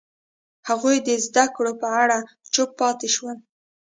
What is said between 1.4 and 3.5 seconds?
کړو په اړه چوپ پاتې شول.